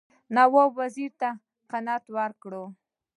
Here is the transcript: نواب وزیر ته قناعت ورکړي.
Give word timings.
نواب 0.35 0.71
وزیر 0.79 1.11
ته 1.19 1.29
قناعت 1.71 2.05
ورکړي. 2.17 2.63